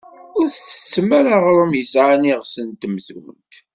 Ur 0.37 0.47
tettettem 0.49 1.09
ara 1.19 1.31
aɣrum 1.37 1.73
yesɛan 1.75 2.29
iɣes 2.31 2.53
n 2.65 2.69
temtunt. 2.81 3.53